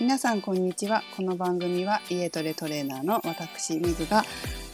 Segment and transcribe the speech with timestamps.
[0.00, 1.02] 皆さんこんにちは。
[1.14, 4.24] この番組は家トレトレーナーの私ミグが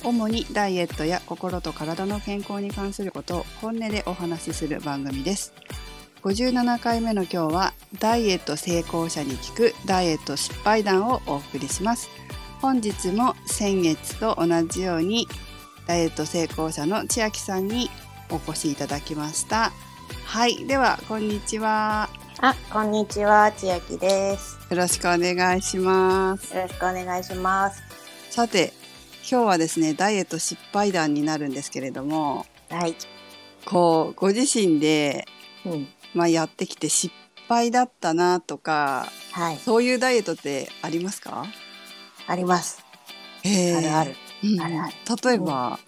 [0.04, 5.52] 主にダイエットや心と体の健康に関することを本音でお話しする番組です。
[6.22, 12.08] 57回目の今日はダイエット成功者に聞くダイエット失敗談をお送りします。
[12.62, 15.26] 本日も先月と同じように
[15.88, 17.90] ダイエット成功者の千秋さんに
[18.30, 19.72] お越しいただきました。
[20.24, 22.15] はいではこんにちは。
[22.48, 24.56] あ、こんにちは、千秋です。
[24.70, 27.82] よろしくお願いしますよろしくお願いします。
[28.30, 28.72] さて
[29.28, 32.94] 今日はですねダイエット失敗談になるんですけれどもはい。
[33.64, 35.26] こうご自身で、
[35.64, 35.88] うん。
[36.14, 37.12] まあ、やってきて失
[37.48, 39.56] 敗だったなとかはい。
[39.56, 41.46] そういうダイエットってありますか？
[42.28, 42.80] あります。
[43.42, 44.14] へーあるある。
[44.44, 44.92] うんあるある
[45.24, 45.80] 例えば、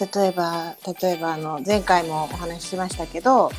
[0.00, 3.52] 例えば、例えば、あの、前回もお話ししましたけど、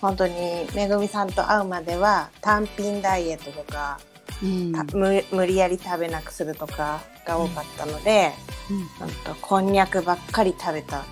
[0.00, 3.98] 本当にめぐみさんと会うまでは単品ダイエットとか、
[4.42, 4.72] うん。
[4.72, 8.32] た無無理やり食べなくするとかが多かったので、
[8.70, 9.06] うん。
[9.06, 11.04] なんとこんにゃくばっかり食べた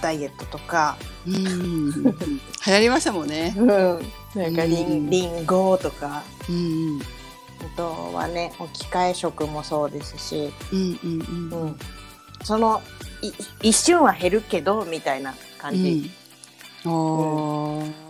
[0.00, 0.96] ダイエットとか、
[1.26, 1.92] うん。
[1.92, 2.10] 流
[2.66, 3.54] 行りましたもんね。
[3.56, 5.10] うん、なんかリン,、うん。
[5.10, 6.22] リンゴとか。
[6.48, 7.00] うん
[7.62, 11.76] あとはね置き換え食もそうですし、うんうんうんうん、
[12.42, 12.80] その
[13.20, 16.10] い一瞬は減るけどみたいな感じ、
[16.86, 18.09] うん、あー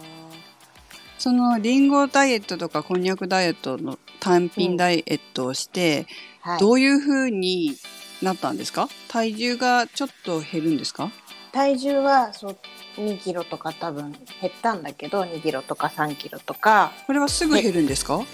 [1.21, 6.07] そのリンゴダイエットとかこんにゃくダイエットの単品ダイエットをして、
[6.41, 7.77] はい、どういう風に
[8.23, 8.89] なったんですか？
[9.09, 11.13] 体重がちょっと減るんですか？
[11.53, 12.57] 体重はそう
[12.97, 16.91] 2キロとか多分減ったんだけど2キロとか3キロとか。
[17.07, 18.17] これはすぐ減るんですか？
[18.17, 18.25] うん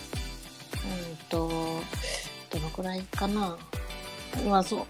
[1.28, 1.48] と
[2.52, 3.58] どのくらいかな？
[4.48, 4.84] まあそう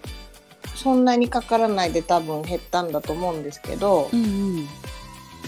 [0.75, 4.67] そんなにかからないで多分減ったんだと思うんですけど、ん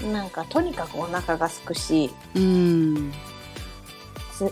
[0.07, 3.13] なんかとにかくお腹がすくしうん。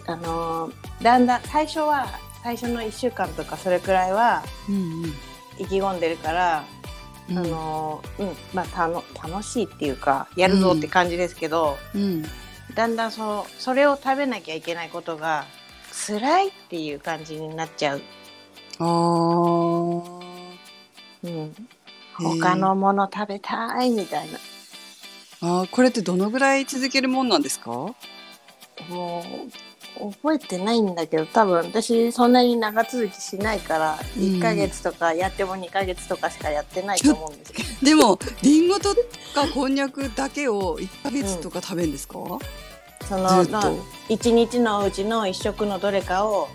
[0.05, 2.07] あのーだんだん最初は
[2.43, 5.13] 最初の1週間とかそれくらいはうん
[5.59, 6.63] 意気込んでるから、
[7.29, 7.37] うん。
[7.37, 8.35] あのーうん。
[8.53, 12.23] まあたの楽しいっていうかやるぞって感じですけど、うん。
[12.75, 15.45] だんだんそそれを食べなきゃいけないことが
[16.07, 18.01] 辛いっていう感じになっちゃう。
[18.79, 20.27] あー。
[21.23, 21.55] うん、
[22.13, 24.37] 他のもの食べたいみたいな。
[25.41, 27.71] あーこれってどのぐらい続けるもんなんですか？
[27.71, 27.95] も
[29.99, 38.93] う覚えてないんだけど多分私そんなに長続きしないからうん1ヶ月とかやっても2ヶ月とかしかやってないと思うんですけど、でもリンゴと
[39.33, 42.13] かこんにゃくだけを1ヶ月とか食べるんですか、
[43.07, 43.57] そのずっと。
[44.09, 46.47] 1日のうちの1食のどれかを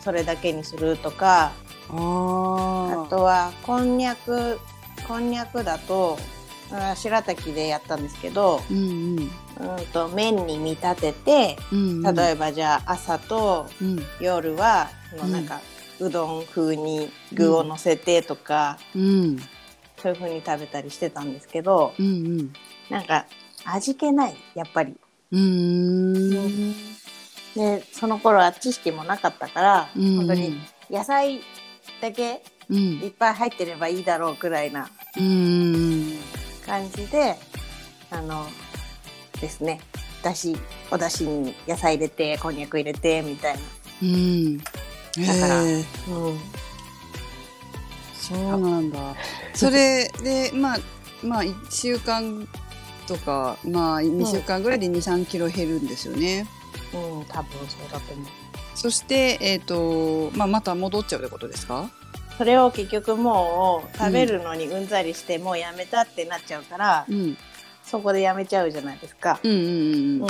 [0.00, 1.52] それだけにするとか。
[1.90, 3.06] あー。
[3.06, 4.58] あとはこんにゃく
[5.08, 6.20] こんにゃくだとあ
[6.70, 8.80] 白滝でやったんですけど、うんう
[9.20, 9.30] ん。
[9.76, 13.98] うん、と麺に見立ててうん例えばじゃあ朝とうん。
[14.20, 15.60] 夜はそのなんか、
[16.00, 19.38] うどん風に具を乗せてとか、うん。
[19.98, 22.08] そういう風に食べたりしてたんですけどうんう
[22.42, 22.52] ん。
[22.90, 23.26] なんか
[23.64, 24.94] 味気ないやっぱり。
[25.32, 26.74] うーん。
[27.54, 30.60] でその頃は知識もなかったから、うん本当に
[30.90, 31.40] 野菜
[32.00, 32.76] だけうん。
[32.76, 34.88] いっぱい入ってればいいだろうくらいな
[35.18, 35.83] うん
[36.74, 37.36] 感じで
[38.10, 38.46] あの
[39.40, 39.80] ですね。
[40.24, 40.56] だし
[40.90, 43.60] おだしに野菜入れてこんにゃく入れてみたいな。
[44.02, 44.58] うん。
[44.58, 44.72] だか
[45.22, 45.84] らへー。
[46.08, 46.38] うん。
[48.14, 48.60] そう。
[48.60, 49.14] なんだ。
[49.54, 50.78] それで まあ
[51.22, 52.48] まあ1週間
[53.06, 56.48] とかまあ2週間ぐらいで2 3キロ減るんですよね、
[56.92, 58.26] うん、多分そうだと思う。
[58.74, 61.88] そして、えーとまあ、また戻っちゃうってことですか？
[62.38, 67.36] それを結局もう食べるのにうんざりしてもうやめたってなっちゃうから、うん。
[67.84, 69.40] そこでやめちゃうじゃないですか。
[69.42, 69.60] うんうんう
[70.24, 70.26] ん、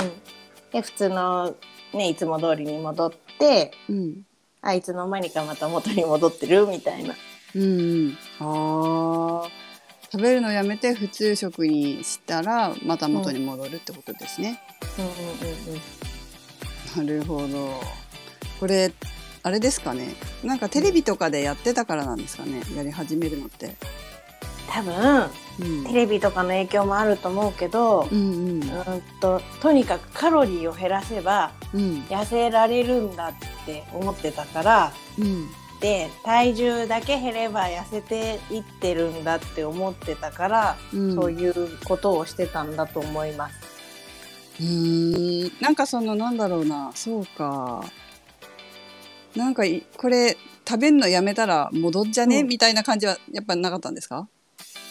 [0.71, 1.55] で普通の、
[1.93, 3.97] ね、いつも通りに戻ってうん。
[3.97, 4.25] うん
[4.67, 7.13] あいつの間にかまた元に戻ってるみたいな。
[7.53, 7.65] うんう
[8.07, 8.17] ん。
[8.39, 9.47] あー。
[10.11, 14.59] 食べるのやめて普通食にしたらまた元に戻るってことですね、
[14.97, 15.01] う
[17.03, 17.17] んうんうんうん。
[17.19, 17.79] なるほど。
[18.59, 18.91] これ
[19.45, 20.15] あれですかね。
[20.43, 22.63] なんかテレビとかでやってたからなんですかね。
[22.75, 23.75] やり始めるのって、
[24.67, 25.85] 多分うん。
[25.85, 28.63] テレビとかの影響もあると思うけど、うんうん。
[28.63, 31.81] うんととにかくカロリーを減らせばうん。
[32.09, 33.33] 痩せられるんだっ
[33.67, 35.47] て思ってたからうん。
[35.79, 41.13] で体重だけ減れば痩せていってるんだって思ってたから、うん。
[41.13, 43.55] そういうことをしてたんだと思います。
[44.59, 45.51] うーん。
[45.61, 46.89] なんかそのなんだろうな。
[46.95, 47.85] そうか
[49.35, 50.37] なんかいこれ
[50.67, 52.47] 食べるのやめたら戻っちゃね、うん。
[52.47, 54.27] みたいな感じはやっぱなかったんですか？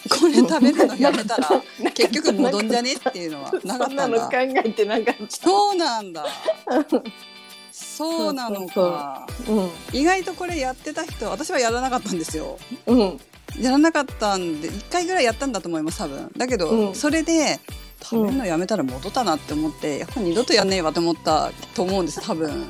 [0.09, 1.49] これ食べるのやめたら
[1.93, 5.35] 結局戻んじゃねっていうのはなかっそんなの考たんだえてなかった。
[5.35, 6.25] そうなんだ。
[7.71, 9.27] そうなのか。
[9.49, 9.69] うん。
[9.91, 12.57] 意外とこれやってた人私はやらなかったんですよ。
[12.85, 13.19] うん。
[13.59, 16.31] やらなかったんで1回ぐらいやったんだと思います多分。
[16.37, 16.95] だけど、うん。
[16.95, 17.59] それで
[18.01, 22.69] 食べるのやめたら戻ったなって思って、やっぱ二度とやんねえわと思ったと思うんです多分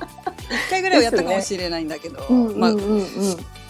[0.49, 3.05] 1回ぐらいはやったかもしれないんだけど、うんうんまあうんうん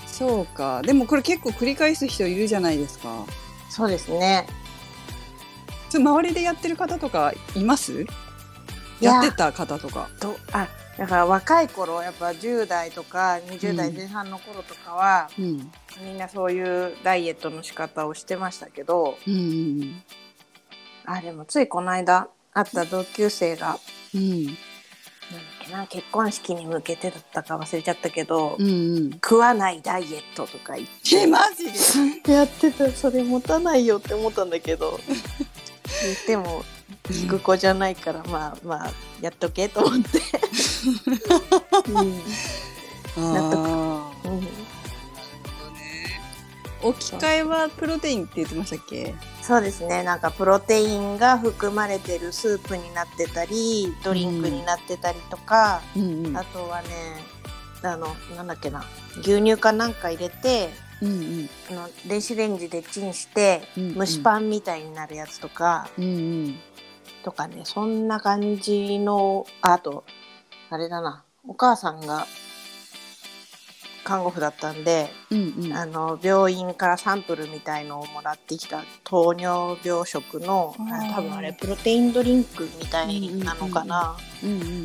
[0.07, 0.81] そうか。
[0.81, 3.25] でもこれ結構繰り返す人いるじゃないですか。
[3.69, 4.47] そうですね。
[5.93, 8.01] 周りでやってる方とかいます？
[8.01, 8.05] い
[9.01, 9.13] や。
[9.13, 10.09] やってた方とか。
[10.19, 10.67] とあ
[10.97, 15.71] だから若い頃やっぱ10代とか20代うん前半の頃とかは、うん。
[16.01, 19.17] みんなそういうダイエットの仕方をしてましたけど。
[19.27, 20.03] うんうん
[21.07, 23.77] あでもついこの間会った同級生が
[24.15, 24.57] うん
[25.71, 29.11] な結婚式に向けてだったか忘れちゃったけど、うんうん。
[29.13, 31.15] 食わないダイエットとか言って。
[31.17, 31.65] えマジ
[32.23, 32.33] で？
[32.33, 32.89] やってた。
[32.91, 34.99] それ持たないよって思ったんだけど。
[36.03, 36.63] 言っても
[37.03, 38.91] 聞く子じゃないからまあまあ
[39.21, 40.19] やっとけと思って、
[41.89, 42.21] うん。
[46.81, 49.15] 置き換えはプロテインって言ってましたっけ？
[49.45, 50.01] そうですね。
[50.01, 56.37] なんかプロテインが含まれてるスープになってたりドリンクになってたりとか、うんうん。
[56.37, 56.87] あとはね
[57.83, 58.83] あのなんだっけな。
[59.19, 60.69] 牛乳かなんか入れて
[60.99, 61.13] うんう
[61.43, 61.49] ん。
[61.69, 63.93] あの電子レンジでチンしてうんうん。
[63.93, 66.07] 蒸しパンみたいになるやつとか、うんう
[66.47, 66.59] ん。
[67.23, 67.61] とかね。
[67.65, 70.05] そんな感じのああと
[70.71, 71.23] あれだな。
[71.47, 72.25] お母さんが
[74.05, 75.73] 看護婦だったんで、うんうん。
[75.73, 80.75] あの病院からサンプルみたいのをもらってきた糖尿病食の
[81.13, 84.15] 多分あれプロテインドリンクみたいなのかな、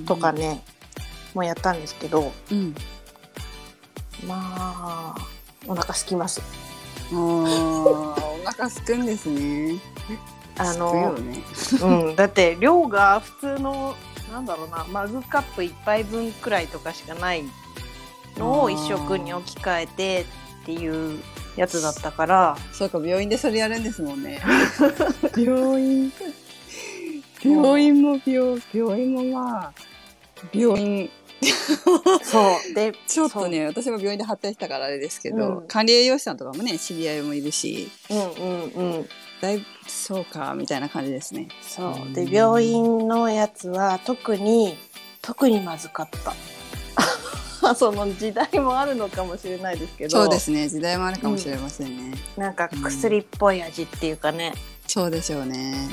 [0.07, 0.65] とかね
[1.35, 2.75] もうやったんですけどうん。
[4.27, 5.15] まあ
[5.67, 6.41] お腹空きます。
[7.13, 8.15] あーお
[8.45, 9.79] 腹すくんですね。
[10.57, 11.43] あの、ね。
[11.83, 13.95] うん、だって量が普通の
[14.33, 17.43] なんだろうなマグカップ1杯分くらいとかしかない
[18.41, 20.27] のを一食に置き換えて
[20.63, 21.21] っていう
[21.57, 22.57] やつだったから。
[22.73, 24.41] そうか病院でそれやるんですもんね。
[25.37, 26.13] 病院。
[27.43, 29.73] 病院も病病院もまあ
[30.53, 31.11] 病院。
[32.23, 32.41] そ
[32.71, 32.75] う。
[32.75, 35.67] でちょっとね私も病院で働いてたからあれですけど、うん。
[35.69, 37.91] 管理栄養士さんとかもね知り合いもいるし。
[38.09, 39.09] そううんうんうん。
[39.41, 41.49] だいぶそうかみたいな感じですね。
[41.63, 42.15] そう。
[42.15, 44.77] で病院のやつは特に
[45.23, 46.35] 特にまずかった
[47.77, 50.11] その時代もあるのかもしれないですけど。
[50.11, 50.69] そうですね。
[50.69, 54.55] 時代もあるかもしれませんね、なんか薬っぽい味っていうかね。
[54.87, 55.89] そうでしょうね。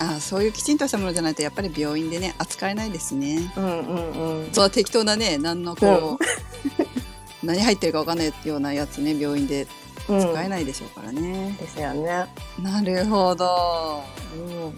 [0.00, 0.06] う、ん。
[0.06, 3.52] あそういうきちんとしたものじゃないとやっぱり病院でね扱えないですね。
[3.56, 4.52] うんうんうん。
[4.52, 6.24] その適当なね何のこう、
[7.46, 9.66] 何入ってるか分かんないようなやつね病院で。
[10.08, 10.20] うん。
[10.20, 12.26] 使えないでしょうからね、ですよね。
[12.60, 14.02] なるほど、
[14.36, 14.38] う
[14.68, 14.74] ん。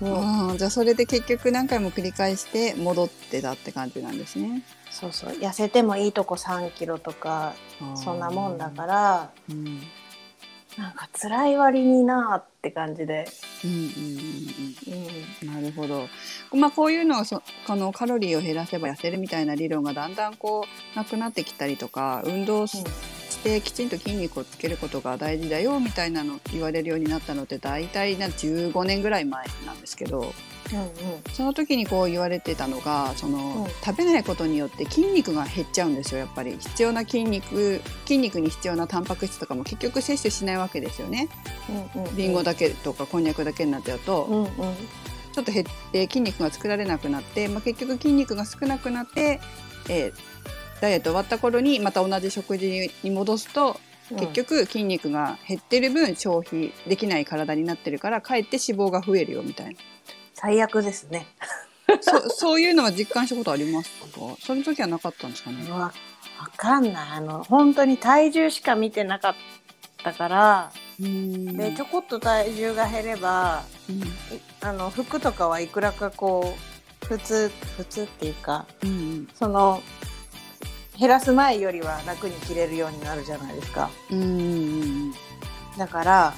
[0.00, 0.08] う。
[0.08, 4.62] ん、うん、じゃあそれで結局何回も繰り返して戻ってたって感じなんですね。
[4.90, 5.30] そうそう。
[5.30, 7.54] 痩せてもいいとこ3キロとか
[7.94, 9.80] そんなもんだからうん。
[10.76, 13.26] なんか辛い割になーって感じで、
[13.64, 13.86] うんうんうん
[14.88, 15.62] うん、うん。
[15.62, 16.06] なるほど。
[16.52, 20.64] まあこういうのをそこのカロリーを減らせば痩せるみたいな理論がだんだんこ
[20.94, 22.84] うなくなってきたりとか運動し,、
[23.46, 30.32] てきちんと筋肉をつけることが大事だよみたいなの言われるようになったのって大体な15年ぐらい前なんですけど
[30.72, 30.92] うんうん。
[31.32, 33.70] その時にこう言われてたのがその、うん。
[33.84, 36.56] 食べないことによって筋肉が減っちゃうんですよやっぱり。
[36.58, 41.28] 必要な筋肉筋肉に必要なタンパク質とかも結局摂取しないわけですよね。
[41.94, 42.16] うんうん。
[42.16, 44.48] リンゴだけとかこんにゃくだけになっちゃうと、うんうん。
[45.32, 49.40] ちょっと減って筋肉が作られなくなって、まあ、結局筋肉が少なくなって、
[49.88, 50.12] えー
[50.80, 53.80] ダイエット終わった頃にまた同じ食事に戻すと
[54.10, 54.18] うん。
[54.18, 59.72] 結局筋肉が減ってる分消費できない体になってるからかえって脂肪が増えるよみたいな。
[60.32, 61.26] 最悪ですね。
[62.00, 64.06] そそういうのは実感したことありますか？
[64.40, 65.70] その時はなかったんですかね？
[65.70, 65.92] わわ
[66.56, 67.08] かんない。
[67.12, 69.34] あの本当に体重しか見てなかっ
[70.02, 71.56] たから、うん。
[71.56, 73.96] でちょこっと体重が減ればうん。
[73.98, 74.02] い
[74.60, 76.54] あの服とかはいくらかこ
[77.02, 79.28] う普通普通っていうかうん。
[79.34, 79.80] その
[80.98, 83.90] 減らす前よりは楽に着れるようになるじゃないですか。
[84.10, 85.14] うんうん
[85.76, 86.34] だから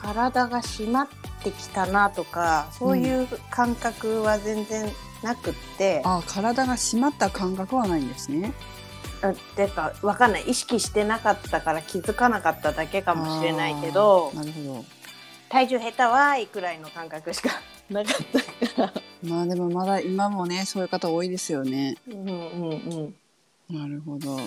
[0.00, 1.08] 体が締まっ
[1.42, 4.88] てきたなとかそういう感覚は全然
[5.22, 8.52] なくって、あ体が締まった感覚はないんですね。
[9.20, 10.42] あてかわかんない。
[10.42, 14.84] 意識してなかったから気づかなかっただけかもしれないけどなるほど。
[15.48, 17.50] 体重減ったわーいくらいの感覚しか
[17.90, 18.16] なかっ
[18.66, 18.92] たから。
[19.22, 21.96] まあでもまだ今もねそういう方多いですよね。
[22.08, 23.14] うんうん
[23.70, 23.78] うん。
[23.80, 24.34] なるほど。
[24.34, 24.40] うん、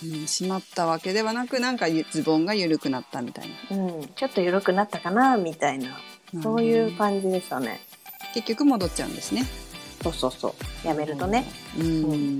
[0.00, 3.76] 締まったわけではなく、なんかゆズボンが緩くなったみたいな。
[3.76, 5.98] うん、ちょっと緩くなったかなみたいな。
[6.42, 7.80] そういう感じでしたね。
[8.34, 9.44] 結局戻っちゃうんですね。
[10.02, 10.54] そうそうそ
[10.84, 10.86] う。
[10.86, 11.44] やめるとね、
[11.76, 12.38] うん、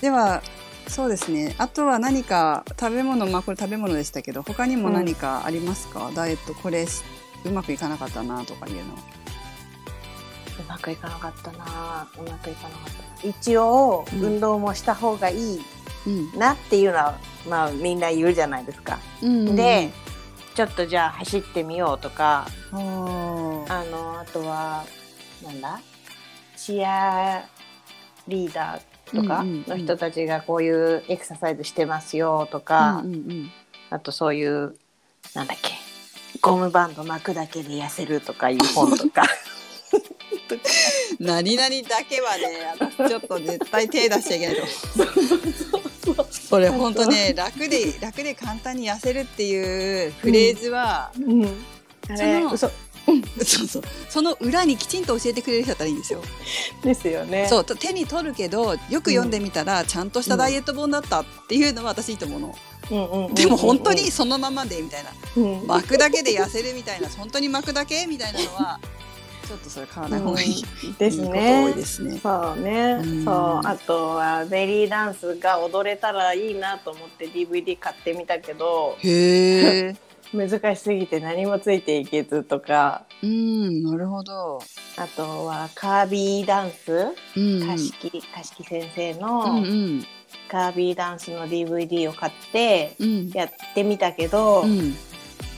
[0.00, 0.42] では
[0.88, 1.54] そうですね。
[1.58, 7.02] あとは何か食べ物まあこれ食べ物でしたけど他にも何かありますか、ダイエットこれし
[7.44, 8.98] うまくいかなかったなとかいうの
[10.60, 13.26] うまくいかなかったなうまくいかなかった。
[13.26, 14.24] な一応、うん。
[14.24, 15.60] 運動もした方がいい
[16.06, 17.18] うんなっていうのは
[17.48, 19.90] まあみんな言うじゃないですか、うんで
[20.54, 23.72] ちょっとじゃあ走ってみようとかあー。
[23.72, 24.84] あのあとは
[25.42, 25.80] なんだ？
[26.56, 27.44] チア
[28.28, 29.64] リーダーとかうんうんうん。
[29.66, 33.50] の人たちがこういうエクササイズしてますよとか、うんうん
[33.90, 34.76] あとそういう
[35.34, 35.72] なんだっけ
[36.40, 39.22] ゴムバンド巻くだけで痩せるとかいう本とか。
[39.22, 39.28] うん、
[41.24, 46.24] 何々だけはね私ちょっと絶対手出しちゃいけないと。
[46.30, 51.44] それ本当ね楽で楽で簡単に痩せるっていうフレーズは、うん、
[52.08, 52.70] あれその嘘。
[53.44, 53.82] そうそう。
[54.08, 56.22] その裏にきちんと教えてくれる人だったらいいんですよ。
[56.82, 57.46] ですよね。
[57.48, 62.56] そう手に取るけどよく読んでみたら、ちゃんとしたダイエット本だったっていうのは私いいと思うの、
[62.90, 63.34] うんうんうんうん。
[63.34, 65.10] でも本当にそのままでみたいな。
[65.36, 65.66] うん。
[65.66, 68.06] 巻くだけで痩せるみたいな本当に巻くだけ？
[68.06, 68.80] みたいなのは
[69.46, 70.64] ちょっとそれ買わない方がいい、
[70.98, 72.18] ですいいこと多ねいですね。
[72.18, 73.24] そうね、うん。
[73.24, 73.60] そう。
[73.66, 79.96] あとはベリーダンスが踊れたらいいなと思って DVD 買ってみたけどへえ。
[80.32, 83.04] 難しすぎて何もついていけずとか。
[83.22, 84.60] うんなるほど。
[84.96, 86.92] あとはカービーダンス？
[87.36, 87.62] うん。
[87.62, 90.06] うん先生うんのうん。
[90.48, 93.30] カービーダンスの DVD を買ってうん。
[93.30, 94.96] やってみたけど、うん。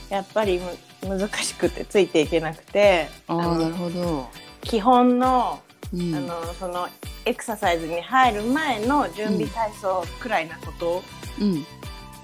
[0.09, 0.69] やっぱりむ
[1.01, 4.29] 難しくてついていけなくてあなるほど。
[4.61, 5.61] 基本の
[5.93, 6.87] うんあのその
[7.25, 11.03] エクササイズに入る前の準備体操くらいなこと
[11.39, 11.65] うん。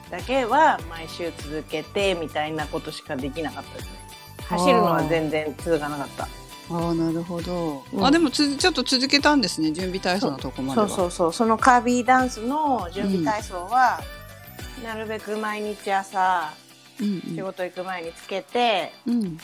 [0.09, 3.91] だけは毎週続けてみたいなことしかできなかったですね
[4.47, 6.27] 走るのは全然続かなかった
[6.71, 7.83] ああなるほど。
[7.91, 10.87] うんあでもつちょっと続けたんですね準備体操のとこまでは。
[10.87, 13.99] そうそうそうそのカービーダンスの準備体操は、
[14.83, 16.62] なるべく毎日朝うん
[17.35, 19.37] 仕事行く前につけて、うん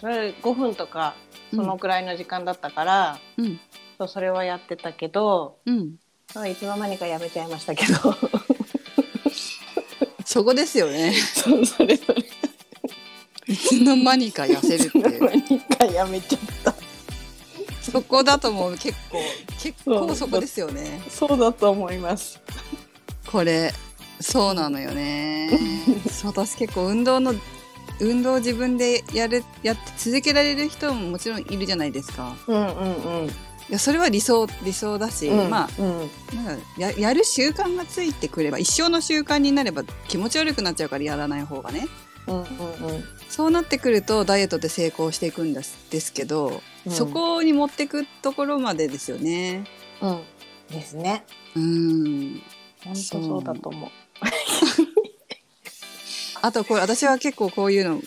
[0.00, 1.14] それ5分とか
[1.50, 3.58] そのくらいの時間だったから、うん
[3.98, 5.96] そうそれはやってたけどうん。
[6.50, 7.94] いつの間にかやめちゃいましたけど
[10.24, 11.12] そこですよね。
[11.12, 12.22] そうそれそれ
[13.46, 15.94] いつの間にか痩せるっていう。
[15.94, 16.74] やめちゃった
[17.80, 19.18] そこだともう結構
[19.62, 21.00] 結構そこですよね。
[21.08, 22.40] そうだと思います
[23.30, 23.72] これ
[24.20, 25.50] そうなのよね。
[26.10, 27.34] そう私結構運動の
[28.00, 32.36] 運動を自分でやるやって続けられる人ももちろんいるじゃないですか。
[32.46, 33.30] うんうんうん。
[33.68, 35.98] いやそれは理想理想だし、うんまあうん。
[36.44, 41.88] なんかややる習慣がついてくれば一生の習慣になれば気持ち悪くなっちゃうからやらない方がね。
[42.26, 42.44] うんうん
[43.28, 46.92] そうなってくるとダイエットって成功していくんですですけど、うん。
[46.92, 49.64] そこに持っていくところまでですよね。
[50.00, 50.22] うんうん。
[50.70, 51.24] ですね。
[51.54, 52.42] うん。
[52.84, 53.90] 本当そうだと思う
[56.42, 58.00] あとこれ私は結構こういうの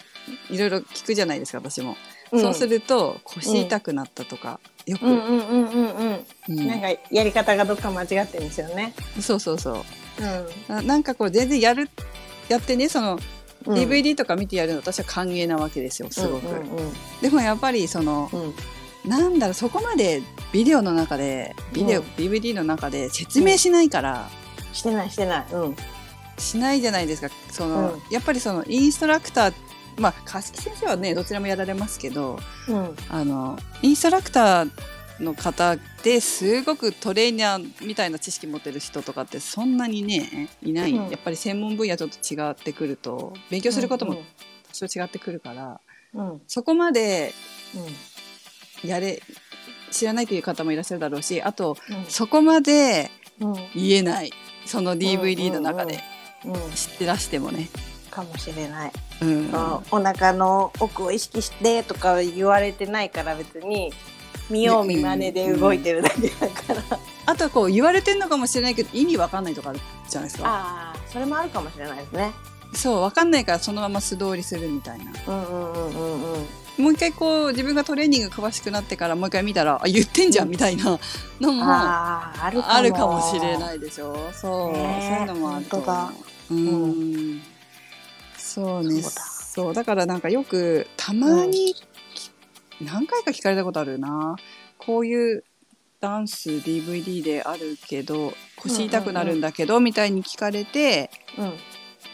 [0.49, 1.97] いろいろ聞くじゃないですか私も、
[2.31, 6.25] そうすると腰痛くなったとか、よく、うんうんうんうんうん。
[6.49, 6.67] うん。
[6.67, 8.93] なんかやり方がどっか間違ってるんですよね。
[9.21, 9.77] そうそうそう。
[9.77, 11.89] うななんかこう全然やる
[12.49, 13.19] やってねその、ん。
[13.65, 18.53] DVD とか見てやるの私は歓迎なわけですよすごく、うんうんでもやっぱりそのうん。
[19.09, 22.07] なんだろうそこまでビデオの中でビデオ、うん。
[22.17, 24.29] DVD の中で説明しないから、
[24.73, 25.45] してないしてない。
[25.51, 25.75] うん
[26.39, 27.29] しないじゃないですか。
[27.51, 28.01] その、うん。
[28.11, 29.53] やっぱりそのインストラクター
[29.99, 32.95] まあ貸木先生はねどちらもやられますけどうん。
[33.09, 34.69] あのインストラクター
[35.21, 41.09] の方ですごくトレーナーみたいな知識持ってる人とかってそんなにねいない、うん。
[41.09, 44.17] やっぱり専門分野ちょっと違ってくると勉強することもうん
[44.71, 45.81] 多少違ってくるから、
[46.13, 46.29] うん。
[46.29, 47.33] うんそこまで
[48.83, 49.21] やれ
[49.91, 51.75] 知らないという方もいらっしゃるだろうしあと
[52.07, 53.51] そこまでうん。
[53.51, 54.31] うん言えない。
[54.65, 55.95] その DVD の中で。
[55.95, 56.18] うん
[56.75, 57.69] 知ってらしてもね。
[58.09, 58.91] かもしれない。
[59.21, 59.53] うん。
[59.91, 63.93] お腹の奥を意識してとか言われてないから別に
[64.49, 66.83] 見よう見まねで動いてるだけだから、
[67.27, 70.49] あとこう言われてんのかもしれないけど意味わかんないとかあるじゃないですか。
[70.49, 72.31] ああそれもあるかもしれないですね
[72.73, 75.11] そうわかんないからそのまま素通りするみたいな。
[75.27, 76.83] うんうんうんうんうん。
[76.83, 80.97] もう一回こう自分がトレーニング詳しくなってからもう一回見たらあ言ってんじゃんみたいな
[81.41, 83.21] のもあるかも。
[83.21, 86.11] しれないでしょそう、ねえそういうのもあると思
[86.51, 86.53] う。
[86.53, 87.41] ん。
[88.37, 89.01] そうね。
[89.01, 89.83] そうだ。
[89.83, 91.75] からなんかよくたまに、
[92.81, 94.37] 何回か聞かれたことあるな。
[94.77, 95.43] こういう
[95.99, 101.53] ダンス DVD であるけど腰痛くなるんだけど、みたいに聞かれてうん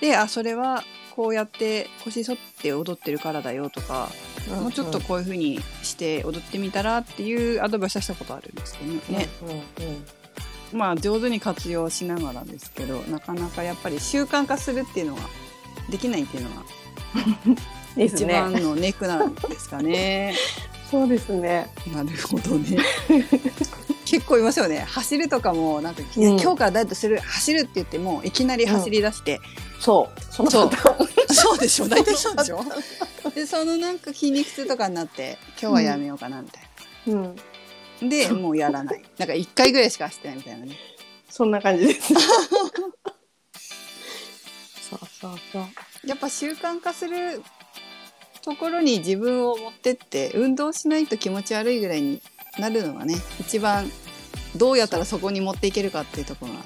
[0.01, 0.83] であそれは
[1.15, 4.09] こうやって腰反って踊ってるからだよとか
[4.49, 10.05] うんもうちょっとこういう風にして踊ってみたらっていうアドバイスはしたことあるんですけどね、うんうん
[10.73, 15.21] まあ上手に活用しながらですけどなかなかやっぱり習慣化するっていうのが
[15.89, 16.63] できないっていうのが
[17.95, 18.59] です一番ね。
[18.59, 20.35] のネックなんですかね。
[20.91, 21.67] そうですね。
[21.93, 22.77] なるほどね。
[24.05, 24.79] 結構いますよね。
[24.79, 29.41] 走るとかもなんか、うん今日からダイエットする走るって言ってもいきなり走り出して、
[29.79, 30.21] そう。
[30.33, 30.69] そのそう
[31.33, 32.63] そうでしょ大体そうでしょ
[33.33, 36.63] でそのなんか筋肉痛とかになって今日はやめようかなみたい
[37.07, 37.35] うん。
[38.01, 38.09] な。
[38.09, 39.03] でもうやらない。
[39.17, 40.77] なんか一回ぐらいしか走ってないみたいなね。
[41.29, 42.13] そんな感じです。
[44.89, 45.63] そうそうそう。
[46.05, 47.41] やっぱ習慣化する
[48.43, 52.21] ところに自分を持ってって運動しないと気持ち悪いぐらいに
[52.59, 53.91] なるのがね一番
[54.55, 56.59] どうやったらそこに持っていけるかっていうところが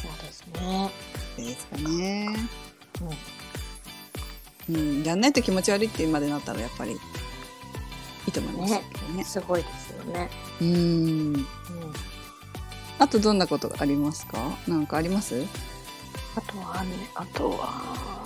[0.00, 0.90] そうですね。
[1.36, 2.36] ですかね。
[4.68, 6.96] うん、やんないと気持ち悪いっていうまでなったらやっぱりい
[8.26, 9.24] いと思いますけどね。
[9.24, 10.28] すごいですよね。
[10.60, 10.68] うん。
[10.68, 11.46] うん。
[12.98, 14.38] あとどんなことがありますか？
[14.66, 15.44] なんかあります？
[16.34, 18.25] あとはね、あとは、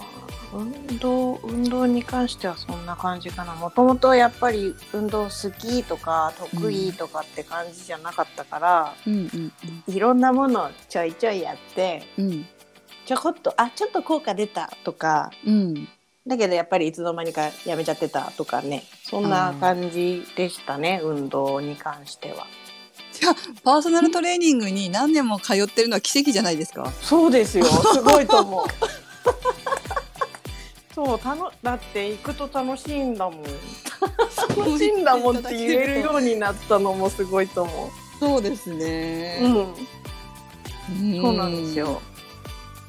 [0.52, 3.54] 運動、運動に関してはそんな感じかな。
[3.54, 9.52] もともとやっぱり運動好きとか得意とかって感じじゃなかったから、うんうん
[9.86, 12.46] いろんなものをちょいちょいやって、うん
[13.06, 15.88] ちょこっと、あ、ちょっと効果出たとか、うん。
[16.26, 22.46] だけどやっぱりいつの間にかやめちゃってたとかね、そんな感じでしたね、運動に関しては。
[23.12, 26.88] じゃあパーソナルトレーニングに何年も通ってるのは奇跡じゃないですか？
[27.02, 27.64] そうですよ。
[27.64, 28.64] すごいと思う。
[31.06, 33.42] そう、たの、だって行くと楽しいんだもん。
[34.56, 38.76] 楽しいんだもんって言えるようになったのもすごいと思そうですう。
[38.76, 39.38] ね。
[39.42, 42.02] うん、うんそうなんですよ。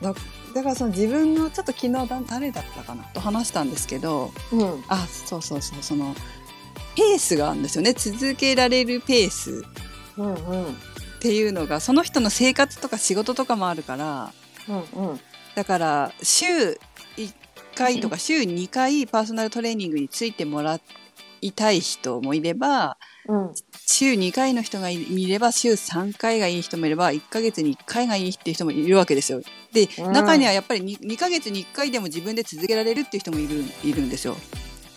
[0.02, 0.14] だ
[0.54, 6.14] だからその自分のちょっと昨日だ誰だったかなと話したんですけど、うん、あそうそうそうその
[6.98, 9.64] ペースがあるんですよね続けられるペース
[10.18, 10.68] うん、うん、っ
[11.22, 14.34] ていうのがその人の生活とか仕事とかもあるから
[14.68, 15.20] うん、うん、
[15.56, 16.78] だから週1
[17.76, 20.80] 回とか週2回パーソナルトレーニングについてもら
[21.42, 23.54] いたい人もいればうん、
[23.86, 29.42] 週2回の人がいれば週3回がいい人もいれば1ヶ月に1回がいいっていう人もいるわけですよ。
[29.72, 34.36] で、うん中にはやっぱり 2, 2ヶ月に1回でも自分で続けられるっていう人もいるいるんですよ。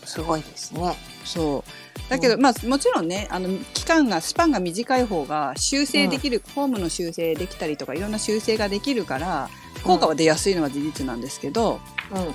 [0.04, 0.96] すごいですね。
[1.24, 9.48] そうだけど、まあもちろんねあの期間がスパンが短い方が修正できる、フォームの修正できたりとかいろんな修正ができるから
[9.84, 11.80] 効果は出やすいのは事実なんですけど、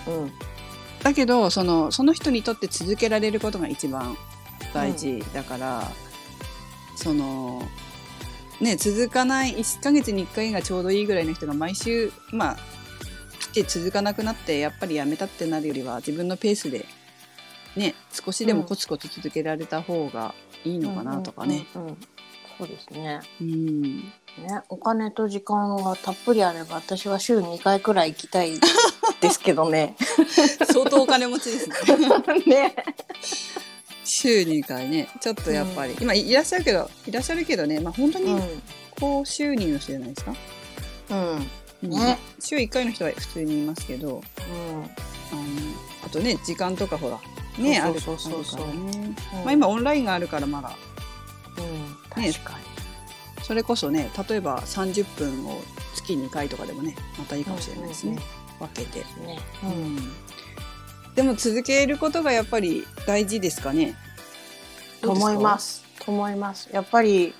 [0.07, 0.31] うん、うん、
[1.03, 4.15] だけどそのその人にとって続けられることが一番
[4.73, 5.91] 大事だから、
[6.95, 7.63] その
[8.61, 12.57] ね続かない1ヶ月に1回がちょうどいいぐらいの人が毎週まあ
[13.39, 16.85] 来て続かなくなってやっぱりやめたってなるよりは自分のペースで
[17.75, 20.35] ね少しでもコツコツ続けられた方が
[20.65, 21.65] いいのかなとかね。
[21.73, 21.97] うん、うん、
[22.59, 23.21] そうですね。
[23.39, 24.11] うんね、
[24.67, 28.59] お金と時間がたっぷりあれば私は週2回くらい行きたい
[29.21, 29.95] ですけどね。
[30.71, 31.75] 相当お金持ちですね。
[32.45, 32.75] ね。
[34.03, 38.61] 週2回ねちょっとやっぱり、今いらっしゃるけどいらっしゃるけどねまあ本当にうん。
[38.99, 40.33] 高収入の人じゃないですか？
[41.11, 41.49] うん。
[41.83, 44.83] うんね週1回の人は普通にいますけどうん。
[44.83, 44.91] あの
[46.05, 47.19] あとね時間とかほら
[47.63, 50.75] ねあるそうそうね、うんまあ、今オンラインがあるからまだ
[51.57, 52.65] うん、ね確かに。
[53.43, 55.61] それこそね例えば30分を
[55.95, 58.19] 月2回とかでもねまたいいかもしれないですね、
[58.59, 59.39] 分けて、ね。
[59.63, 59.97] うん
[61.15, 63.95] でも続けることがやっぱり大事ですかね？
[65.01, 65.83] と思います。
[65.99, 66.69] と思います。
[66.71, 67.33] やっぱり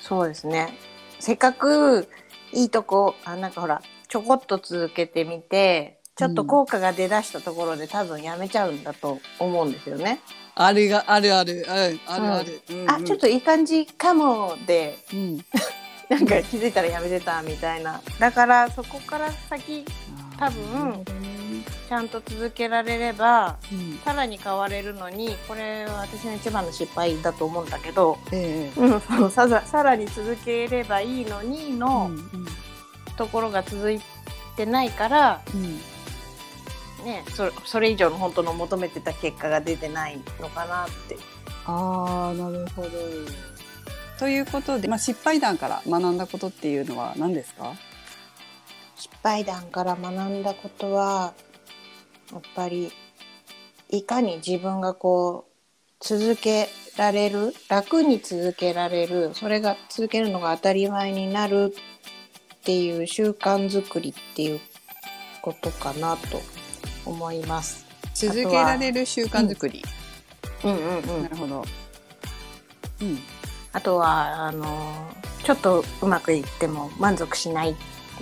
[0.00, 0.78] そうですね。
[1.18, 2.08] せっかく
[2.52, 10.20] いいとこあなんかほらちょこっと続けてみてちょっと効果が出だしたところで、多分やめちゃうんだと思うんですよね。
[10.54, 11.70] あるがあるある、うん、
[12.06, 12.90] あるある、うんうん。
[12.90, 15.44] あちょっといい感じかもでうん。
[16.10, 18.02] なんか気づいたらやめてたみたいな。
[18.18, 19.86] だからそこから先
[20.38, 21.04] 多分
[21.88, 23.98] ちゃんと続けられればうん。
[24.04, 28.80] さらに変われるのにこれは私の一番の失敗だと思うんだけど、ええ。
[28.80, 32.46] うん、さらさらに続ければいいのにうのんうん。
[33.16, 33.98] ところが続い
[34.56, 35.80] てないから、うん
[37.04, 41.16] ね、そそれ以上の本当の求めてた結果が出てないのかなって。
[41.66, 42.90] ああなるほど。
[44.18, 47.74] ということで、まあ、失敗談から学んだことっていうのは何ですか？
[48.96, 51.34] 失敗談から学んだことは
[52.32, 52.92] やっぱり
[53.88, 55.52] いかに自分がこう
[56.00, 64.60] 続けられる楽に続けられるそれが続けるのが当たり前になるっていう習慣づくりっていう
[65.42, 66.40] ことかなと
[67.04, 67.84] 思います。
[68.14, 69.82] 続けられる習慣づくり。
[70.64, 71.64] うんうんうんなるほど。
[73.00, 73.18] うん。
[73.72, 74.66] あとはあの
[75.42, 77.74] ちょっとうまくいっても満足しない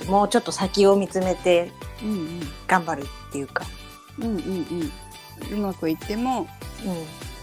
[0.07, 3.65] もうちょっと先を見つめてうん頑張るっていうか、
[4.19, 4.25] うん。
[4.25, 4.91] うんうん
[5.51, 5.55] うん。
[5.55, 6.47] うまくいっても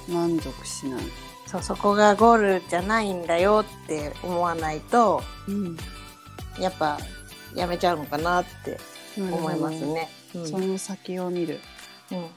[0.10, 1.04] うん、満足しない。
[1.46, 5.78] そうそこがゴールじゃないんだよって思わないとうん。
[6.60, 6.98] やっぱ
[7.56, 8.80] やめちゃうのかなって
[9.18, 10.10] 思いますね。
[10.36, 11.60] うんその先を見る。
[12.12, 12.28] うんうん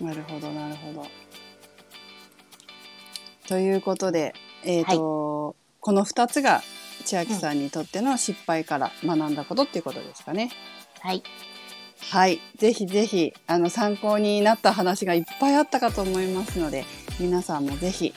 [0.00, 1.06] なるほど、なるほど。
[3.46, 6.62] ということで、えっ、と、この2つが
[7.04, 10.50] 千秋さんにとっての失敗から学んだことっていうことですかね。
[11.00, 11.22] はい、
[12.10, 12.40] はい。
[12.56, 16.84] ぜひぜひ、あの、参考になった話がいっぱいあったかと思いますので、
[17.18, 18.14] 皆さんもぜひ、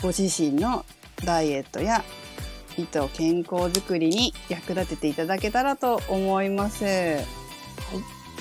[0.00, 0.84] ご自身の
[1.24, 2.04] ダイエットや
[2.76, 7.39] 美と健康づくりに役立てていただけたらと思います。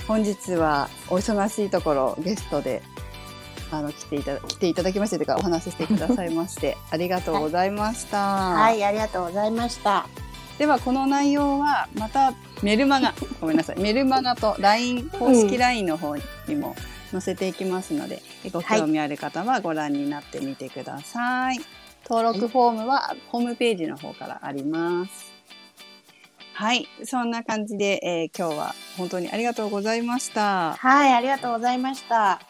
[0.07, 2.81] 本日はお忙しいところゲストで
[3.71, 8.17] あの来ていただ来ていただきましてというかお話ししてくださいまして ありがとうございました。
[8.17, 10.07] はい、ありがとうございました。
[10.57, 16.75] ではこの内容はまたメルマガ ごめんなさいメルマガと LINE 公式 LINE の方にも
[17.12, 21.59] 載せていきますので、ご興味ある方はご覧になってみてください。
[22.09, 25.28] 登録フォームはホームページの方からあります。
[26.60, 30.74] はい、そんな感じで、えー今日は本当にありがとうございました。
[30.74, 32.41] はい、ありがとうございました。